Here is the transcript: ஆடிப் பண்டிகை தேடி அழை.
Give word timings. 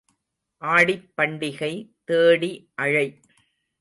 ஆடிப் 0.61 1.11
பண்டிகை 1.17 1.71
தேடி 2.03 2.51
அழை. 2.75 3.07